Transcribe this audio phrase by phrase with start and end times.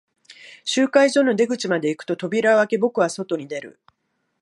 [0.63, 3.79] 集会所の出口まで行くと、扉を開け、僕は外に出る。